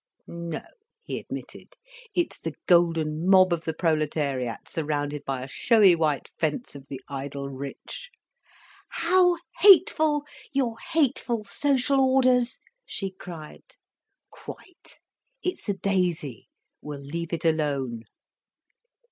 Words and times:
"No," 0.25 0.63
he 1.03 1.19
admitted. 1.19 1.75
"It's 2.15 2.39
the 2.39 2.55
golden 2.65 3.29
mob 3.29 3.53
of 3.53 3.65
the 3.65 3.73
proletariat, 3.75 4.67
surrounded 4.67 5.23
by 5.25 5.43
a 5.43 5.47
showy 5.47 5.93
white 5.93 6.27
fence 6.39 6.73
of 6.73 6.87
the 6.87 6.99
idle 7.07 7.47
rich." 7.49 8.09
"How 8.89 9.35
hateful—your 9.59 10.79
hateful 10.93 11.43
social 11.43 11.99
orders!" 11.99 12.57
she 12.83 13.11
cried. 13.11 13.75
"Quite! 14.31 14.97
It's 15.43 15.69
a 15.69 15.75
daisy—we'll 15.75 16.99
leave 17.03 17.31
it 17.31 17.45
alone." 17.45 18.05